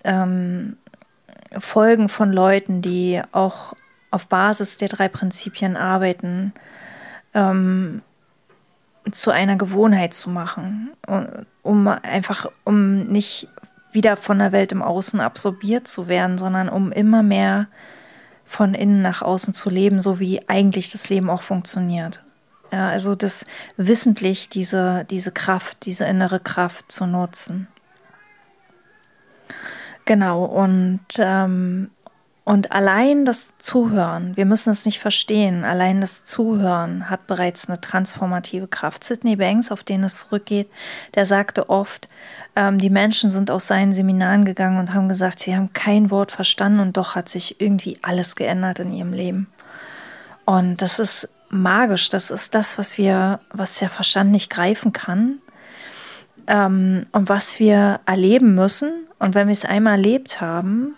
ähm, 0.04 0.78
Folgen 1.59 2.09
von 2.09 2.33
Leuten, 2.33 2.81
die 2.81 3.20
auch 3.33 3.74
auf 4.11 4.27
Basis 4.27 4.79
der 4.79 4.88
drei 4.88 5.09
Prinzipien 5.09 5.77
arbeiten, 5.77 6.53
ähm, 7.35 8.03
zu 9.12 9.31
einer 9.31 9.57
Gewohnheit 9.57 10.14
zu 10.14 10.31
machen, 10.31 10.90
um 11.62 11.88
einfach, 11.88 12.51
um 12.64 13.05
nicht 13.05 13.48
wieder 13.92 14.16
von 14.16 14.38
der 14.38 14.53
Welt 14.53 14.72
im 14.72 14.83
Außen 14.83 15.20
absorbiert 15.20 15.88
zu 15.88 16.09
werden, 16.09 16.38
sondern 16.38 16.68
um 16.68 16.92
immer 16.92 17.22
mehr 17.22 17.68
von 18.49 18.75
innen 18.75 19.03
nach 19.03 19.23
außen 19.23 19.55
zu 19.55 19.71
leben, 19.71 20.01
so 20.01 20.19
wie 20.19 20.49
eigentlich 20.49 20.91
das 20.91 21.09
Leben 21.09 21.31
auch 21.31 21.43
funktioniert. 21.43 22.23
Ja, 22.73 22.89
also 22.89 23.15
das 23.15 23.47
wissentlich 23.77 24.49
diese, 24.49 25.07
diese 25.09 25.33
Kraft, 25.33 25.87
diese 25.87 26.05
innere 26.07 26.41
Kraft 26.41 26.91
zu 26.91 27.07
nutzen. 27.07 27.69
Genau, 30.05 30.45
und, 30.45 31.01
ähm, 31.19 31.91
und 32.49 32.73
allein 32.73 33.27
das 33.27 33.49
Zuhören, 33.59 34.35
wir 34.35 34.47
müssen 34.47 34.71
es 34.71 34.87
nicht 34.87 35.01
verstehen, 35.01 35.65
allein 35.65 36.01
das 36.01 36.25
Zuhören 36.25 37.11
hat 37.11 37.27
bereits 37.27 37.69
eine 37.69 37.79
transformative 37.79 38.67
Kraft. 38.69 39.05
Sidney 39.05 39.37
Banks, 39.37 39.71
auf 39.71 39.85
den 39.85 40.03
es 40.03 40.17
zurückgeht, 40.17 40.71
der 41.15 41.27
sagte 41.27 41.69
oft, 41.69 42.09
ähm, 42.57 42.79
die 42.79 42.89
Menschen 42.89 43.29
sind 43.29 43.51
aus 43.51 43.67
seinen 43.67 43.93
Seminaren 43.93 44.47
gegangen 44.47 44.79
und 44.79 44.95
haben 44.95 45.11
gesagt, 45.11 45.41
sie 45.41 45.55
haben 45.55 45.75
kein 45.75 46.11
Wort 46.11 46.33
verstanden 46.33 46.81
und 46.81 46.97
doch 46.97 47.17
hat 47.17 47.29
sich 47.29 47.61
irgendwie 47.61 47.99
alles 48.01 48.35
geändert 48.35 48.79
in 48.79 48.95
ihrem 48.95 49.13
Leben. 49.13 49.49
Und 50.47 50.81
das 50.81 50.99
ist 50.99 51.29
magisch, 51.51 52.09
das 52.09 52.31
ist 52.31 52.55
das, 52.55 52.79
was 52.79 52.97
wir, 52.97 53.41
was 53.53 53.79
der 53.79 53.91
Verstand 53.91 54.31
nicht 54.31 54.49
greifen 54.49 54.95
kann 54.95 55.41
ähm, 56.47 57.05
und 57.13 57.29
was 57.29 57.59
wir 57.59 58.01
erleben 58.07 58.55
müssen. 58.55 59.07
Und 59.19 59.35
wenn 59.35 59.49
wir 59.49 59.53
es 59.53 59.67
einmal 59.67 59.97
erlebt 59.97 60.41
haben, 60.41 60.95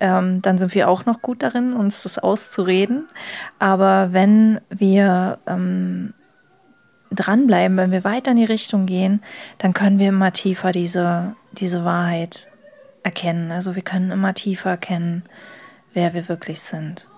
ähm, 0.00 0.42
dann 0.42 0.58
sind 0.58 0.74
wir 0.74 0.88
auch 0.88 1.06
noch 1.06 1.22
gut 1.22 1.42
darin, 1.42 1.74
uns 1.74 2.02
das 2.02 2.18
auszureden. 2.18 3.08
Aber 3.58 4.12
wenn 4.12 4.60
wir 4.70 5.38
ähm, 5.46 6.14
dranbleiben, 7.10 7.76
wenn 7.76 7.92
wir 7.92 8.04
weiter 8.04 8.32
in 8.32 8.38
die 8.38 8.44
Richtung 8.44 8.86
gehen, 8.86 9.22
dann 9.58 9.72
können 9.74 9.98
wir 9.98 10.08
immer 10.08 10.32
tiefer 10.32 10.72
diese, 10.72 11.36
diese 11.52 11.84
Wahrheit 11.84 12.48
erkennen. 13.02 13.52
Also 13.52 13.74
wir 13.74 13.82
können 13.82 14.10
immer 14.10 14.34
tiefer 14.34 14.70
erkennen, 14.70 15.24
wer 15.92 16.14
wir 16.14 16.28
wirklich 16.28 16.60
sind. 16.60 17.08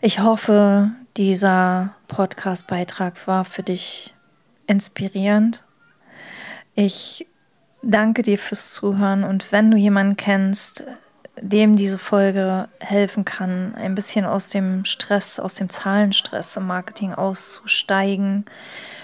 Ich 0.00 0.20
hoffe, 0.20 0.92
dieser 1.16 1.94
Podcast-Beitrag 2.06 3.26
war 3.26 3.44
für 3.44 3.64
dich 3.64 4.14
inspirierend. 4.68 5.64
Ich 6.74 7.26
danke 7.82 8.22
dir 8.22 8.38
fürs 8.38 8.72
Zuhören 8.72 9.24
und 9.24 9.52
wenn 9.52 9.70
du 9.70 9.76
jemanden 9.76 10.16
kennst, 10.16 10.84
dem 11.40 11.76
diese 11.76 11.98
Folge 11.98 12.68
helfen 12.80 13.24
kann, 13.24 13.74
ein 13.76 13.94
bisschen 13.94 14.24
aus 14.24 14.48
dem 14.50 14.84
Stress, 14.84 15.38
aus 15.38 15.54
dem 15.54 15.68
Zahlenstress 15.68 16.56
im 16.56 16.66
Marketing 16.66 17.14
auszusteigen. 17.14 18.44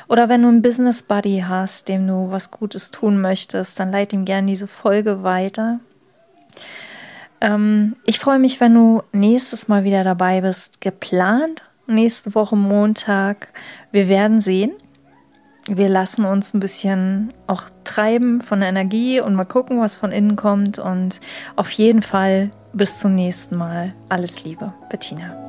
Oder 0.09 0.29
wenn 0.29 0.43
du 0.43 0.49
einen 0.49 0.63
Business 0.63 1.03
Buddy 1.03 1.45
hast, 1.47 1.89
dem 1.89 2.07
du 2.07 2.31
was 2.31 2.51
Gutes 2.51 2.91
tun 2.91 3.21
möchtest, 3.21 3.79
dann 3.79 3.93
leite 3.93 4.17
ihm 4.17 4.25
gerne 4.25 4.49
diese 4.49 4.67
Folge 4.67 5.23
weiter. 5.23 5.81
Ähm, 7.41 7.97
ich 8.05 8.19
freue 8.19 8.39
mich, 8.39 8.61
wenn 8.61 8.75
du 8.75 9.03
nächstes 9.13 9.69
Mal 9.69 9.85
wieder 9.85 10.05
dabei 10.05 10.41
bist. 10.41 10.81
Geplant 10.81 11.63
nächste 11.87 12.35
Woche 12.35 12.57
Montag. 12.57 13.49
Wir 13.93 14.09
werden 14.09 14.41
sehen 14.41 14.73
wir 15.67 15.89
lassen 15.89 16.25
uns 16.25 16.55
ein 16.55 16.61
bisschen 16.61 17.33
auch 17.47 17.65
treiben 17.85 18.43
von 18.43 18.61
der 18.61 18.69
Energie 18.69 19.21
und 19.21 19.35
mal 19.35 19.45
gucken, 19.45 19.81
was 19.81 19.97
von 19.97 20.13
innen 20.13 20.37
kommt. 20.37 20.79
Und 20.79 21.21
auf 21.57 21.71
jeden 21.71 22.03
Fall 22.03 22.51
bis 22.73 22.99
zum 22.99 23.15
nächsten 23.15 23.57
Mal. 23.57 23.95
Alles 24.09 24.45
Liebe, 24.45 24.73
Bettina. 24.91 25.44